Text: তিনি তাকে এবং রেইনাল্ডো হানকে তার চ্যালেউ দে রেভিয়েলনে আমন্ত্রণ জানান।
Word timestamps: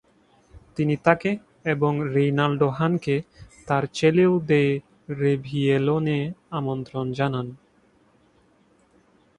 তিনি 0.75 0.95
তাকে 0.97 1.31
এবং 1.65 1.91
রেইনাল্ডো 2.13 2.67
হানকে 2.69 3.15
তার 3.67 3.83
চ্যালেউ 3.93 4.31
দে 4.49 4.63
রেভিয়েলনে 5.19 6.19
আমন্ত্রণ 6.51 7.05
জানান। 7.13 7.47